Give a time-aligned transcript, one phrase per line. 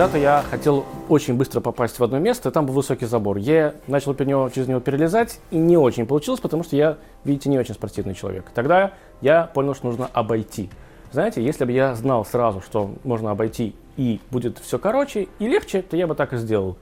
[0.00, 3.36] Когда-то я хотел очень быстро попасть в одно место, и там был высокий забор.
[3.36, 7.58] Я начал него, через него перелезать, и не очень получилось, потому что я, видите, не
[7.58, 8.46] очень спортивный человек.
[8.54, 10.70] Тогда я понял, что нужно обойти.
[11.12, 15.82] Знаете, если бы я знал сразу, что можно обойти и будет все короче и легче,
[15.82, 16.78] то я бы так и сделал.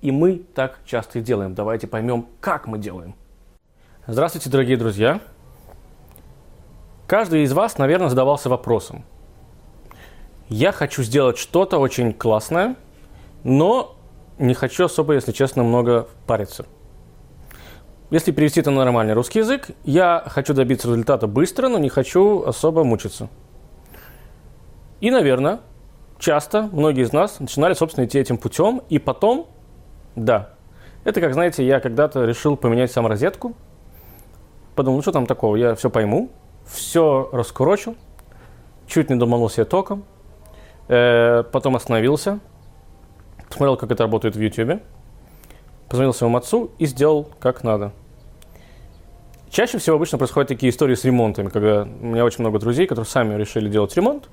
[0.00, 1.56] И мы так часто и делаем.
[1.56, 3.16] Давайте поймем, как мы делаем.
[4.06, 5.20] Здравствуйте, дорогие друзья.
[7.08, 9.04] Каждый из вас, наверное, задавался вопросом.
[10.50, 12.74] Я хочу сделать что-то очень классное,
[13.44, 13.94] но
[14.36, 16.66] не хочу особо, если честно, много париться.
[18.10, 22.42] Если перевести это на нормальный русский язык, я хочу добиться результата быстро, но не хочу
[22.42, 23.28] особо мучиться.
[25.00, 25.60] И, наверное,
[26.18, 29.46] часто многие из нас начинали, собственно, идти этим путем, и потом,
[30.16, 30.50] да,
[31.04, 33.54] это как, знаете, я когда-то решил поменять сам розетку,
[34.74, 36.28] подумал, ну что там такого, я все пойму,
[36.66, 37.94] все раскурочил,
[38.88, 40.04] чуть не доманул себе током,
[40.90, 42.40] потом остановился,
[43.48, 44.82] посмотрел, как это работает в YouTube,
[45.88, 47.92] позвонил своему отцу и сделал как надо.
[49.50, 53.08] Чаще всего обычно происходят такие истории с ремонтами, когда у меня очень много друзей, которые
[53.08, 54.28] сами решили делать ремонт,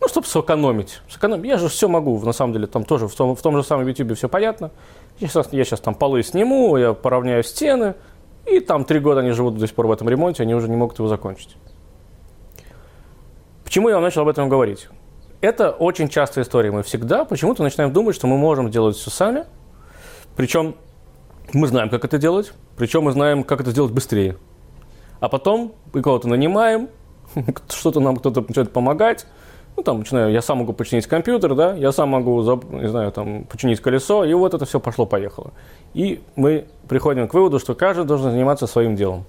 [0.00, 1.00] ну, чтобы сэкономить.
[1.08, 1.46] сэкономить.
[1.46, 3.86] Я же все могу, на самом деле, там тоже в том, в том же самом
[3.86, 4.72] YouTube все понятно.
[5.20, 7.94] Я сейчас, я сейчас там полы сниму, я поравняю стены,
[8.44, 10.76] и там три года они живут до сих пор в этом ремонте, они уже не
[10.76, 11.56] могут его закончить.
[13.62, 14.88] Почему я начал об этом говорить?
[15.42, 16.70] Это очень частая история.
[16.70, 19.44] Мы всегда почему-то начинаем думать, что мы можем делать все сами.
[20.36, 20.76] Причем
[21.52, 22.52] мы знаем, как это делать.
[22.76, 24.36] Причем мы знаем, как это сделать быстрее.
[25.18, 26.90] А потом мы кого-то нанимаем,
[27.68, 29.26] что-то нам кто-то начинает помогать,
[29.76, 32.40] ну, там, начинаю, я сам могу починить компьютер, да, я сам могу,
[32.70, 35.52] не знаю, там, починить колесо, и вот это все пошло-поехало.
[35.92, 39.24] И мы приходим к выводу, что каждый должен заниматься своим делом.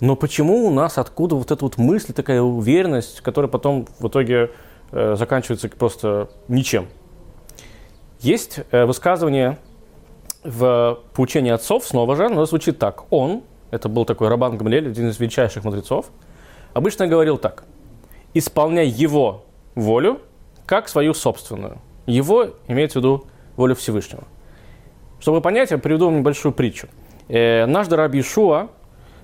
[0.00, 4.50] Но почему у нас откуда вот эта вот мысль, такая уверенность, которая потом в итоге
[4.92, 6.88] э, заканчивается просто ничем?
[8.20, 9.58] Есть э, высказывание
[10.44, 13.04] в поучении отцов, снова же, оно звучит так.
[13.10, 16.10] Он, это был такой Рабан Гамлель, один из величайших мудрецов,
[16.74, 17.64] обычно говорил так–
[18.34, 20.20] исполняй его волю
[20.66, 21.80] как свою собственную.
[22.06, 24.24] Его имеется в виду волю Всевышнего.
[25.20, 26.88] Чтобы понять, я приведу вам небольшую притчу.
[27.28, 28.68] Э, наш Дараби Ишуа,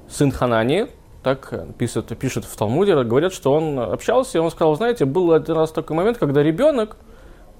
[0.08, 0.88] сын Ханани,
[1.26, 5.56] так пишет, пишет в Талмуде, говорят, что он общался, и он сказал, знаете, был один
[5.56, 6.96] раз такой момент, когда ребенок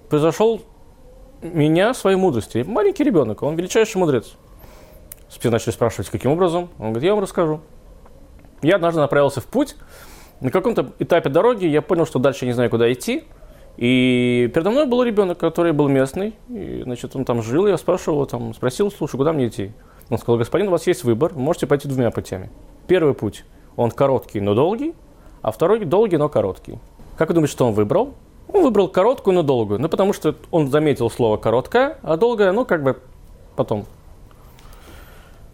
[0.09, 0.63] произошел
[1.43, 2.65] меня своей мудрости.
[2.65, 4.35] Маленький ребенок, он величайший мудрец.
[5.29, 6.69] Все начали спрашивать, каким образом.
[6.79, 7.61] Он говорит, я вам расскажу.
[8.63, 9.75] Я однажды направился в путь,
[10.39, 13.25] на каком-то этапе дороги я понял, что дальше не знаю, куда идти.
[13.79, 16.35] И передо мной был ребенок, который был местный.
[16.49, 19.73] И, значит, он там жил, я спрашивал там, спросил, слушай, куда мне идти?
[20.09, 22.49] Он сказал, господин, у вас есть выбор, вы можете пойти двумя путями.
[22.87, 23.45] Первый путь,
[23.77, 24.95] он короткий, но долгий,
[25.43, 26.79] а второй долгий, но короткий.
[27.17, 28.15] Как вы думаете, что он выбрал?
[28.53, 29.81] Он выбрал короткую, но долгую.
[29.81, 32.99] Ну, потому что он заметил слово «короткая», а долгая, ну, как бы
[33.57, 33.87] потом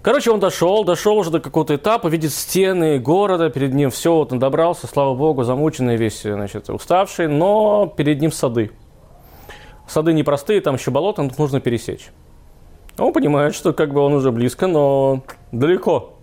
[0.02, 4.32] Короче, он дошел, дошел уже до какого-то этапа, видит стены города, перед ним все, вот
[4.32, 8.72] он добрался, слава богу, замученный весь, значит, уставший, но перед ним сады.
[9.86, 12.10] Сады непростые, там еще болото, нужно пересечь.
[12.98, 15.22] Он понимает, что как бы он уже близко, но
[15.52, 16.14] далеко.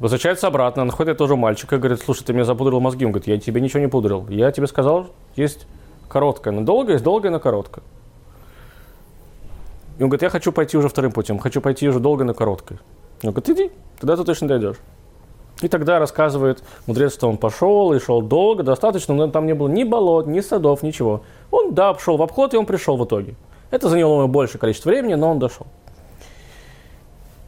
[0.00, 3.04] Возвращается обратно, находит тоже мальчика, говорит, слушай, ты мне запудрил мозги.
[3.04, 4.26] Он говорит, я тебе ничего не пудрил.
[4.28, 5.66] Я тебе сказал, есть
[6.08, 7.84] короткая, но долгая, есть долгая, но короткая.
[9.98, 12.78] И он говорит, я хочу пойти уже вторым путем, хочу пойти уже долго, но короткой.
[13.24, 14.76] Он говорит, иди, тогда ты точно дойдешь.
[15.60, 19.66] И тогда рассказывает мудрец, что он пошел и шел долго, достаточно, но там не было
[19.66, 21.22] ни болот, ни садов, ничего.
[21.50, 23.34] Он, да, пошел в обход, и он пришел в итоге.
[23.72, 25.66] Это заняло ему большее количество времени, но он дошел.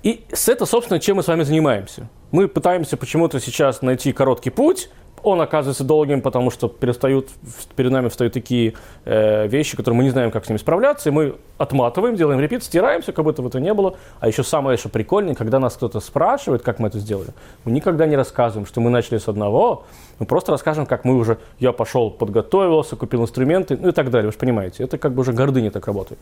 [0.02, 2.08] И с этого, собственно, чем мы с вами занимаемся.
[2.30, 4.88] Мы пытаемся почему-то сейчас найти короткий путь,
[5.22, 7.28] он оказывается долгим, потому что перестают,
[7.76, 8.74] перед нами встают такие
[9.04, 12.64] э, вещи, которые мы не знаем, как с ними справляться, и мы отматываем, делаем репит,
[12.64, 13.96] стираемся, как будто бы этого не было.
[14.18, 17.30] А еще самое еще прикольное, когда нас кто-то спрашивает, как мы это сделали,
[17.64, 19.84] мы никогда не рассказываем, что мы начали с одного,
[20.18, 24.28] мы просто расскажем, как мы уже, я пошел, подготовился, купил инструменты, ну и так далее,
[24.28, 24.84] вы же понимаете.
[24.84, 26.20] Это как бы уже гордыня так работает.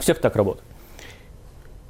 [0.00, 0.64] Всех так работает.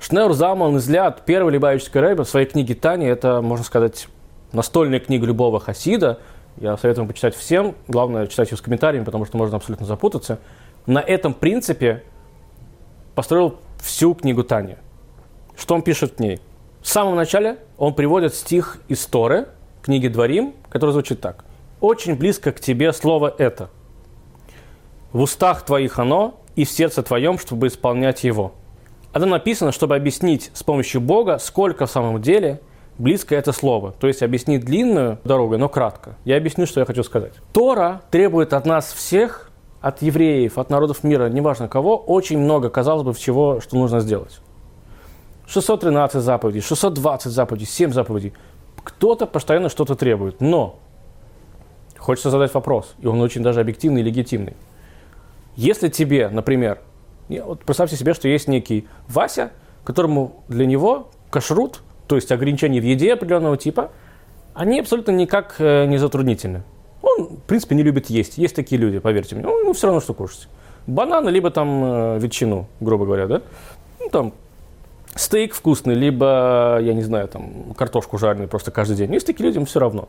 [0.01, 4.09] Шнeur Залман Изляд, первый Либаевичский рэб, в своей книге Тани, это, можно сказать,
[4.53, 6.21] настольная книга любого хасида.
[6.59, 7.75] Я советую почитать всем.
[7.89, 10.39] Главное, читать ее с комментариями, потому что можно абсолютно запутаться.
[10.87, 12.05] На этом принципе
[13.15, 14.77] построил всю книгу Тани.
[15.57, 16.41] Что он пишет в ней?
[16.83, 19.49] В самом начале он приводит стих из Торы,
[19.83, 21.45] книги Дворим, который звучит так.
[21.81, 23.71] «Очень близко к тебе слово это.
[25.13, 28.53] В устах твоих оно, и в сердце твоем, чтобы исполнять его».
[29.17, 32.61] Это написано, чтобы объяснить с помощью Бога, сколько в самом деле–
[32.99, 33.95] близко это слово.
[33.99, 36.17] То есть объяснить длинную дорогу, но кратко.
[36.27, 37.33] Я объясню, что я хочу сказать.
[37.55, 43.05] Тора требует от нас всех от евреев, от народов мира, неважно кого, очень много, казалось
[43.05, 44.39] бы, всего, что нужно сделать.
[45.47, 48.35] 613 заповедей, 620 заповедей, 7 заповедей.
[48.85, 50.43] Кто-то постоянно что-то требует.
[50.43, 50.79] Но
[51.97, 54.57] хочется задать вопрос, и он очень даже объективный и легитимный.
[55.55, 56.81] Если тебе, например,
[57.29, 59.51] вот представьте себе, что есть некий Вася,
[59.85, 63.91] которому для него кашрут, то есть ограничения в еде определенного типа,
[64.55, 66.63] они абсолютно никак э, не затруднительны.
[67.03, 68.39] Он, в принципе, не любит есть.
[68.39, 69.45] Есть такие люди, поверьте мне.
[69.45, 70.49] Ну, все равно, что кушать.
[70.87, 73.43] Бананы, либо там э, ветчину, грубо говоря, да?
[74.01, 74.33] Ну, там,
[75.15, 79.13] стейк вкусный, либо, я не знаю, там, картошку жареную просто каждый день.
[79.13, 80.09] Есть такие люди, им все равно.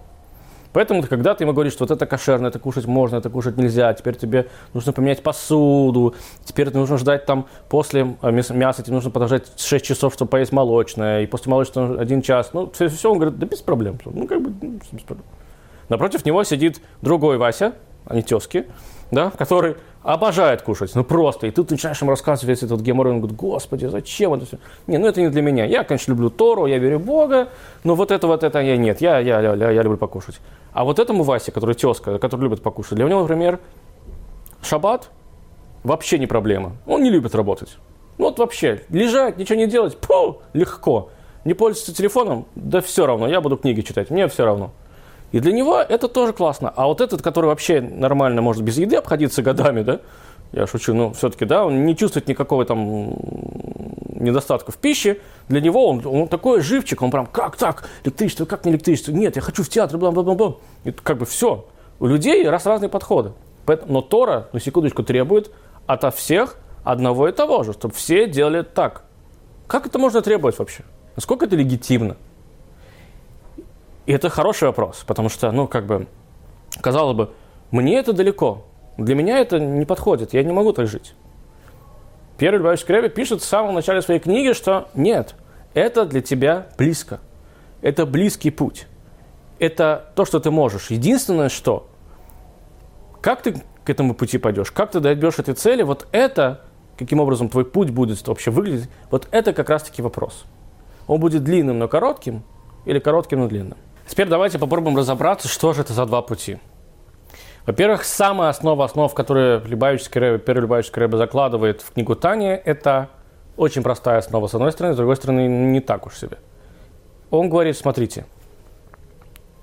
[0.73, 3.93] Поэтому, когда ты ему говоришь, что вот это кошерно, это кушать можно, это кушать нельзя,
[3.93, 9.51] теперь тебе нужно поменять посуду, теперь нужно ждать там после а, мяса, тебе нужно подождать
[9.57, 12.51] 6 часов, чтобы поесть молочное, и после молочного 1 час.
[12.53, 13.97] Ну, все, все, он говорит, да без проблем.
[14.05, 15.25] Ну, как бы, ну, без проблем.
[15.89, 17.73] Напротив него сидит другой Вася,
[18.07, 18.67] они тески,
[19.11, 21.47] да, который обожает кушать, ну просто.
[21.47, 24.57] И тут начинаешь ему рассказывать весь этот геморрой, он говорит, господи, зачем это все?
[24.87, 25.65] Не, ну это не для меня.
[25.65, 27.49] Я, конечно, люблю Тору, я верю в Бога,
[27.83, 30.39] но вот это вот это я нет, я, я, я, я люблю покушать.
[30.71, 33.59] А вот этому Васе, который тезка, который любит покушать, для него, например,
[34.61, 35.09] шаббат
[35.83, 36.77] вообще не проблема.
[36.85, 37.77] Он не любит работать.
[38.17, 41.09] Ну вот вообще, лежать, ничего не делать, пу, легко.
[41.45, 44.71] Не пользоваться телефоном, да все равно, я буду книги читать, мне все равно.
[45.31, 46.71] И для него это тоже классно.
[46.75, 49.99] А вот этот, который вообще нормально может без еды обходиться годами, да,
[50.53, 53.13] я шучу, но все-таки, да, он не чувствует никакого там
[54.19, 55.19] недостатка в пище,
[55.49, 59.35] для него он, он такой живчик, он прям, как так, электричество, как не электричество, нет,
[59.35, 60.55] я хочу в театр, бла-бла-бла.
[60.85, 61.65] И как бы все.
[61.99, 63.33] У людей раз разные подходы.
[63.87, 65.51] Но Тора, на секундочку, требует
[65.87, 69.03] ото всех одного и того же, чтобы все делали так.
[69.67, 70.83] Как это можно требовать вообще?
[71.15, 72.15] Насколько это легитимно?
[74.07, 76.07] И это хороший вопрос, потому что, ну, как бы,
[76.81, 77.33] казалось бы,
[77.71, 78.65] мне это далеко,
[78.97, 81.13] для меня это не подходит, я не могу так жить.
[82.37, 85.35] Первый Любавич Креви пишет в самом начале своей книги, что нет,
[85.73, 87.19] это для тебя близко.
[87.81, 88.87] Это близкий путь.
[89.59, 90.89] Это то, что ты можешь.
[90.89, 91.87] Единственное, что,
[93.19, 96.61] как ты к этому пути пойдешь, как ты дойдешь этой цели, вот это,
[96.97, 100.45] каким образом твой путь будет вообще выглядеть, вот это как раз-таки вопрос.
[101.07, 102.43] Он будет длинным, но коротким,
[102.85, 103.77] или коротким, но длинным.
[104.07, 106.57] Теперь давайте попробуем разобраться, что же это за два пути.
[107.65, 113.09] Во-первых, самая основа основ, которую Любавический Рэбе, первый Любавический Рэбе закладывает в книгу Тани, это
[113.57, 116.37] очень простая основа с одной стороны, с другой стороны не так уж себе.
[117.29, 118.25] Он говорит, смотрите,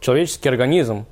[0.01, 1.07] человеческий организм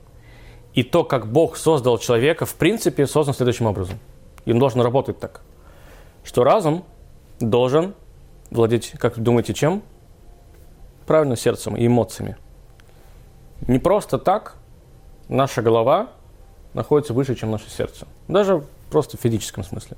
[0.75, 3.99] и то, как Бог создал человека, в принципе, создан следующим образом.
[4.45, 5.41] И он должен работать так,
[6.25, 6.85] что разум
[7.41, 7.95] должен
[8.51, 9.83] владеть, как вы думаете, чем?
[11.07, 12.37] Правильно, сердцем и эмоциями.
[13.69, 14.57] Не просто так
[15.29, 16.11] наша голова
[16.75, 18.07] находится выше, чем наше сердце.
[18.29, 19.97] Даже просто в физическом смысле.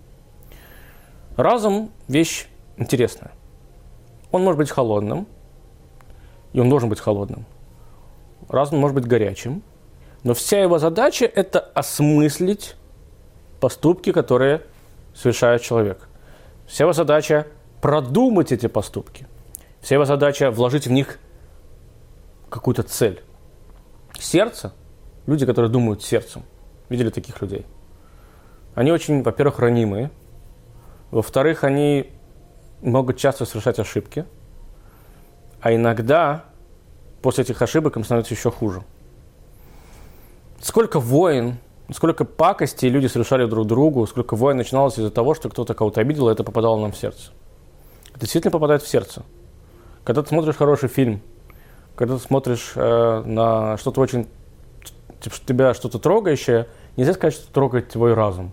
[1.37, 2.47] Разум– вещь
[2.77, 3.33] интересная.
[4.31, 5.27] Он может быть холодным,
[6.53, 7.45] и он должен быть холодным.
[8.49, 9.63] Разум может быть горячим,
[10.23, 12.77] но вся его задача– это осмыслить
[13.61, 14.63] поступки, которые
[15.15, 16.09] совершает человек.
[16.67, 17.47] Вся его задача–
[17.81, 19.27] продумать эти поступки.
[19.81, 21.19] Вся его задача– вложить в них
[22.49, 23.23] какую-то цель.
[24.19, 24.73] Сердце,
[25.27, 26.43] люди, которые думают сердцем,
[26.89, 27.67] видели таких людей.
[28.75, 30.11] Они очень, во-первых, ранимые.
[31.11, 32.11] Во-вторых, они
[32.83, 34.25] могут часто совершать ошибки.
[35.61, 36.45] А иногда
[37.23, 38.83] после этих ошибок им становится еще хуже.
[40.61, 41.59] Сколько войн,
[41.93, 46.29] сколько пакостей люди совершали друг другу, сколько войн начиналось из-за того, что кто-то кого-то обидел,
[46.29, 47.31] и это попадало нам в сердце.
[48.11, 49.23] Это действительно попадает в сердце.
[50.05, 51.23] Когда ты смотришь хороший фильм–
[51.97, 54.27] когда ты смотришь э, на что-то очень
[55.21, 58.53] типа, тебя что-то трогающее, нельзя сказать, что трогает твой разум.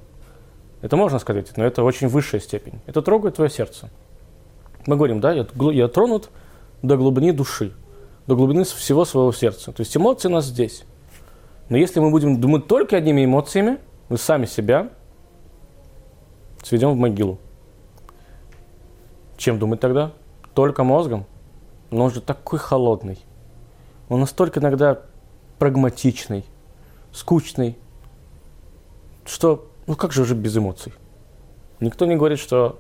[0.82, 2.80] Это можно сказать, но это очень высшая степень.
[2.86, 3.90] Это трогает твое сердце.
[4.88, 6.30] Мы говорим, да, я, я тронут
[6.82, 7.74] до глубины души,
[8.26, 9.72] до глубины всего своего сердца.
[9.72, 10.84] То есть эмоции у нас здесь.
[11.70, 13.78] Но если мы будем думать только одними эмоциями,
[14.10, 14.90] мы сами себя
[16.64, 17.38] сведем в могилу.
[19.38, 20.12] Чем думать тогда?
[20.54, 21.26] Только мозгом.
[21.92, 23.20] Но он же такой холодный.
[24.12, 25.00] Он настолько иногда
[25.58, 26.44] прагматичный,
[27.14, 27.78] скучный,
[29.26, 30.94] что, ну как же уже без эмоций?
[31.80, 32.78] Никто не говорит, что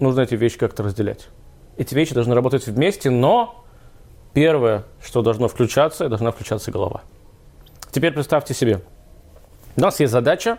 [0.00, 1.28] нужно эти вещи как-то разделять.
[1.76, 3.62] Эти вещи должны работать вместе, но
[4.32, 7.02] первое, что должно включаться, должна включаться голова.
[7.90, 8.80] Теперь представьте себе,
[9.76, 10.56] у нас есть задача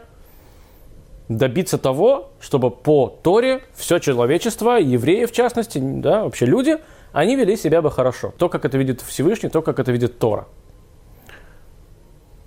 [1.29, 6.77] добиться того, чтобы по Торе все человечество, евреи в частности, да, вообще люди–
[7.11, 8.33] они вели себя бы хорошо.
[8.37, 10.47] То, как это видит Всевышний, то, как это видит Тора.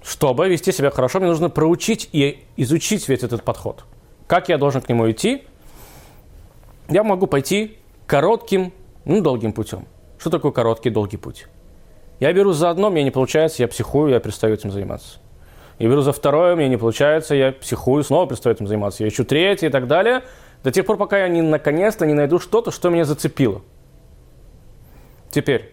[0.03, 3.85] Чтобы вести себя хорошо, мне нужно проучить и изучить весь этот подход.
[4.27, 5.45] Как я должен к нему идти?
[6.89, 8.73] Я могу пойти коротким,
[9.05, 9.87] ну, долгим путем.
[10.19, 11.47] Что такое короткий, долгий путь?
[12.21, 15.19] Я беру за одно, мне не получается, я психую, я перестаю этим заниматься.
[15.79, 19.03] Я беру за второе, мне не получается, я психую, снова перестаю этим заниматься.
[19.03, 20.23] Я ищу третье и так далее,
[20.63, 23.63] до тех пор, пока я не, наконец-то не найду что-то, что меня зацепило.
[25.33, 25.73] Теперь,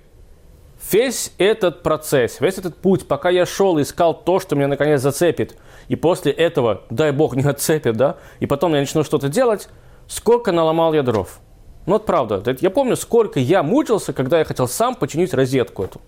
[0.91, 5.01] весь этот процесс, весь этот путь, пока я шел и искал то, что меня наконец
[5.01, 5.57] зацепит,
[5.89, 9.67] и после этого, дай бог, не отцепит, да, и потом я начну что-то делать,
[10.07, 11.41] сколько наломал я дров.
[11.85, 12.41] Ну, вот правда.
[12.61, 15.99] Я помню, сколько я мучился, когда я хотел сам починить розетку эту.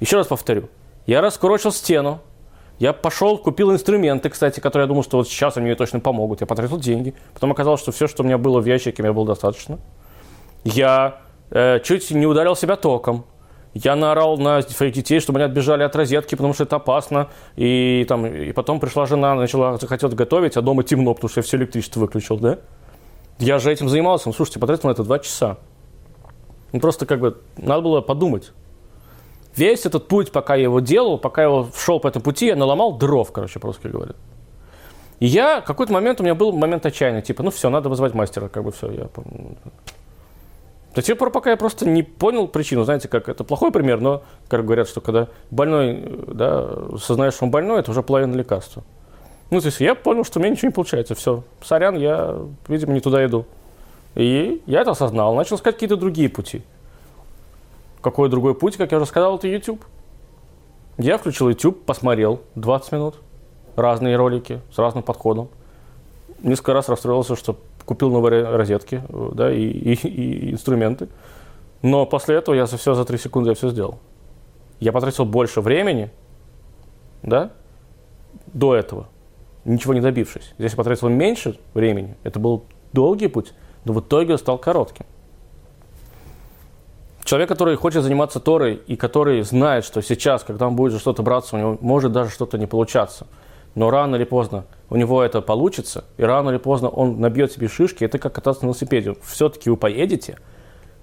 [0.00, 0.68] Еще раз повторю.
[1.06, 2.20] Я раскурочил стену.
[2.78, 6.40] Я пошел, купил инструменты, кстати, которые я думал, что вот сейчас они мне точно помогут.
[6.40, 7.14] Я потратил деньги.
[7.34, 9.78] Потом оказалось, что все, что у меня было в ящике, мне было достаточно.
[10.62, 13.24] Я чуть не ударил себя током.
[13.74, 17.28] Я наорал на своих детей, чтобы они отбежали от розетки, потому что это опасно.
[17.56, 21.42] И, там, и потом пришла жена, начала, захотела готовить, а дома темно, потому что я
[21.42, 22.58] все электричество выключил, да?
[23.38, 24.28] Я же этим занимался.
[24.28, 25.58] Ну, слушайте, потратил на это два часа.
[26.72, 28.52] Ну, просто как бы надо было подумать.
[29.56, 32.96] Весь этот путь, пока я его делал, пока я шел по этому пути, я наломал
[32.96, 34.12] дров, короче, по-русски говоря.
[35.20, 38.48] И я, какой-то момент у меня был момент отчаяния, типа, ну все, надо вызвать мастера,
[38.48, 39.08] как бы все, я...
[40.96, 44.22] До тех пор, пока я просто не понял причину, знаете, как это плохой пример, но,
[44.48, 48.82] как говорят, что когда больной, да, сознаешь, что он больной, это уже половина лекарства.
[49.50, 52.94] Ну, то есть я понял, что у меня ничего не получается, все, сорян, я, видимо,
[52.94, 53.44] не туда иду.
[54.14, 56.62] И я это осознал, начал искать какие-то другие пути.
[58.00, 59.84] Какой другой путь, как я уже сказал, это YouTube.
[60.96, 63.16] Я включил YouTube, посмотрел 20 минут,
[63.76, 65.50] разные ролики с разным подходом.
[66.42, 71.08] Несколько раз расстроился, что купил новые розетки да, и, и, и инструменты.
[71.82, 73.98] Но после этого я за все за 3 секунды я все сделал.
[74.80, 76.10] Я потратил больше времени,
[77.22, 77.52] да,
[78.52, 79.08] до этого,
[79.64, 80.52] ничего не добившись.
[80.58, 85.06] Здесь я потратил меньше времени, это был долгий путь, но в итоге стал коротким.
[87.24, 91.56] Человек, который хочет заниматься Торой и который знает, что сейчас, когда он будет что-то браться,
[91.56, 93.26] у него может даже что-то не получаться.
[93.74, 97.68] Но рано или поздно у него это получится, и рано или поздно он набьет себе
[97.68, 98.04] шишки.
[98.04, 99.16] Это как кататься на велосипеде.
[99.22, 100.38] Все-таки вы поедете.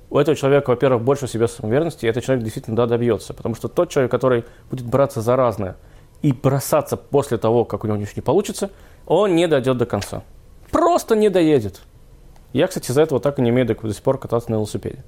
[0.10, 3.34] У этого человека, во-первых, больше себе самоуверенности, и этот человек действительно да, добьется.
[3.34, 5.76] Потому что тот человек, который будет браться за разное
[6.22, 8.70] и бросаться после того, как у него ничего не получится,
[9.06, 10.24] он не дойдет до конца.
[10.72, 11.82] Просто не доедет.
[12.54, 15.04] Я, кстати, из-за этого так и не умею до, до сих пор кататься на велосипеде.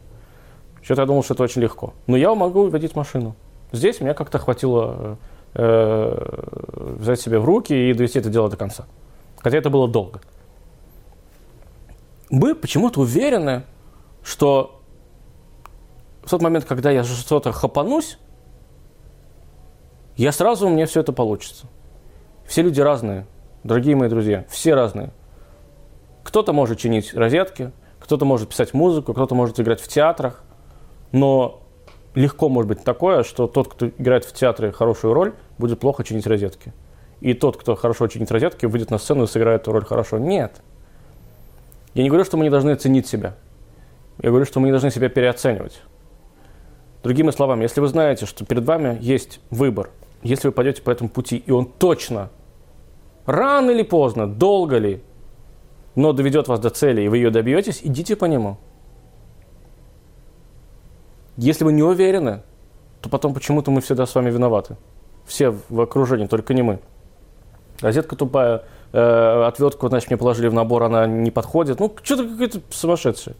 [0.82, 1.94] Что-то я думал, что это очень легко.
[2.08, 3.36] Но я могу водить машину.
[3.72, 5.18] Здесь меня как-то хватило
[5.56, 8.86] э, взять себя в руки и довести это дело до конца.
[9.40, 10.22] Хотя это было долго.
[12.30, 13.64] Мы почему-то уверены,
[14.24, 14.82] что
[16.24, 18.18] в тот момент, когда я что-то хапанусь,
[20.18, 21.68] я сразу, у меня все это получится.
[22.46, 23.26] Все люди разные,
[23.64, 25.12] дорогие мои друзья, все разные.
[26.24, 30.44] Кто-то может чинить розетки, кто-то может писать музыку, кто-то может играть в театрах,
[31.12, 31.62] но
[32.16, 36.26] легко может быть такое, что тот, кто играет в театре хорошую роль, будет плохо чинить
[36.26, 36.74] розетки.
[37.22, 40.18] И тот, кто хорошо чинит розетки, выйдет на сцену и сыграет эту роль хорошо.
[40.18, 40.62] Нет.
[41.94, 43.36] Я не говорю, что мы не должны ценить себя.
[44.22, 45.82] Я говорю, что мы не должны себя переоценивать.
[47.04, 49.92] Другими словами, если вы знаете, что перед вами есть выбор,
[50.24, 52.30] если вы пойдете по этому пути, и он точно,
[53.26, 55.04] рано или поздно, долго ли,
[55.96, 58.58] но доведет вас до цели, и вы ее добьетесь, идите по нему.
[61.38, 62.42] Если вы не уверены,
[63.02, 64.78] то потом почему-то мы всегда с вами виноваты.
[65.26, 66.80] Все в окружении, только не мы.
[67.82, 68.64] Розетка тупая,
[68.94, 71.80] э, отвертку, значит, мне положили в набор, она не подходит.
[71.80, 73.36] Ну, что-то какое-то сумасшедшее.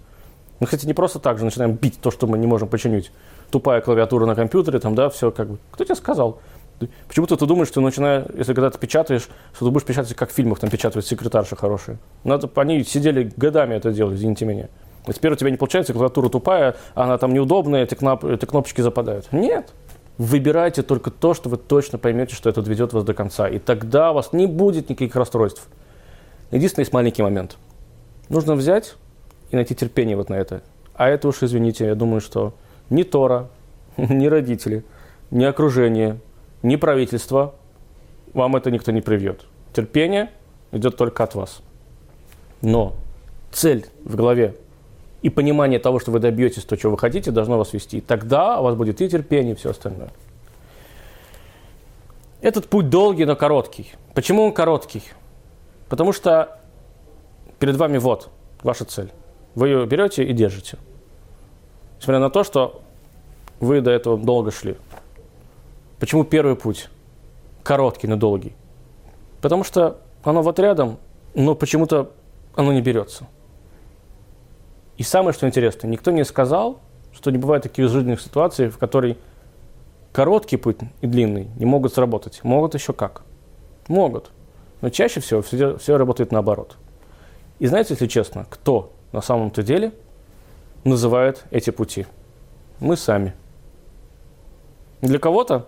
[0.60, 3.12] Мы, кстати, не просто так же начинаем бить то, что мы не можем починить.
[3.52, 5.58] Тупая клавиатура на компьютере, там, да, все как бы.
[5.72, 6.40] Кто тебе сказал?
[7.08, 10.34] Почему-то ты думаешь, что начиная, если когда ты печатаешь, что ты будешь печатать, как в
[10.34, 11.98] фильмах там печатают секретарши хорошие.
[12.26, 14.68] Надо, они сидели годами это делали, извините меня.
[15.14, 19.32] Теперь у тебя не получается, клавиатура тупая, она там неудобная, эти, кноп, эти кнопочки западают.
[19.32, 19.74] Нет.
[20.18, 23.50] Выбирайте только то, что вы точно поймете, что это доведет вас до конца.
[23.50, 25.68] И тогда у вас не будет никаких расстройств.
[26.52, 27.58] Единственный есть маленький момент.
[28.30, 28.96] Нужно взять
[29.52, 30.62] и найти терпение вот на это.
[30.94, 32.54] А это уж, извините, я думаю, что
[32.90, 33.50] ни Тора,
[33.98, 34.86] ни родители,
[35.32, 36.20] ни окружение,
[36.64, 37.56] ни правительство
[38.34, 39.46] вам это никто не привьет.
[39.74, 40.30] Терпение
[40.72, 41.62] идет только от вас.
[42.62, 42.96] Но
[43.52, 44.56] цель в голове
[45.26, 48.00] и понимание того, что вы добьетесь то, чего вы хотите, должно вас вести.
[48.00, 50.10] Тогда у вас будет и терпение, и все остальное.
[52.42, 53.92] Этот путь долгий, но короткий.
[54.14, 55.02] Почему он короткий?
[55.90, 56.60] Потому что
[57.58, 58.30] перед вами вот
[58.62, 59.12] ваша цель.
[59.56, 60.78] Вы ее берете и держите.
[61.98, 62.84] Несмотря на то, что
[63.60, 64.78] вы до этого долго шли.
[66.00, 66.90] Почему первый путь?
[67.64, 68.54] короткий, но долгий?
[69.42, 71.00] Потому что оно вот рядом,
[71.34, 72.12] но почему-то
[72.56, 73.26] оно не берется.
[74.98, 76.80] И самое, что интересно, никто не сказал,
[77.14, 79.18] что не бывает таких жизненных ситуаций, в которой
[80.12, 82.42] короткий путь и длинный не могут сработать.
[82.44, 83.24] Могут еще как?
[83.88, 84.32] Могут.
[84.82, 86.78] Но чаще всего все, все работает наоборот.
[87.60, 89.94] И знаете, если честно, кто на самом-то деле
[90.84, 92.06] называет эти пути?
[92.80, 93.34] Мы сами.
[95.02, 95.68] Для кого-то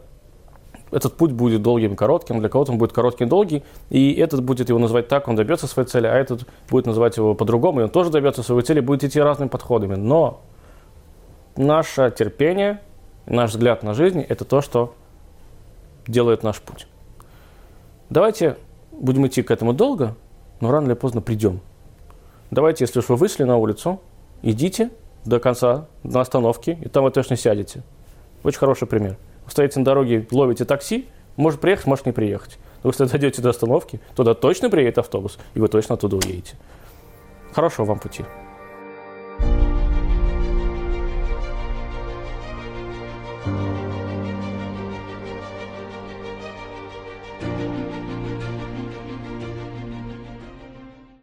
[0.91, 4.79] этот путь будет долгим, коротким, для кого-то он будет короткий, долгий, и этот будет его
[4.79, 8.09] называть так, он добьется своей цели, а этот будет называть его по-другому, и он тоже
[8.09, 9.95] добьется своей цели, будет идти разными подходами.
[9.95, 10.41] Но
[11.55, 12.81] наше терпение,
[13.25, 14.93] наш взгляд на жизнь– это то, что
[16.07, 16.87] делает наш путь.
[18.09, 18.57] Давайте
[18.91, 20.15] будем идти к этому долго,
[20.61, 21.59] но рано или поздно придем.
[22.51, 23.99] Давайте, если уж вы вышли на улицу,
[24.41, 24.91] идите
[25.25, 27.83] до конца, на остановке, и там вы точно сядете.
[28.43, 29.17] Очень хороший пример.
[29.47, 32.59] Вы стоите на дороге, ловите такси, может приехать, может не приехать.
[32.83, 36.55] Но если дойдете до остановки, туда точно приедет автобус, и вы точно оттуда уедете.
[37.53, 38.25] Хорошего вам пути.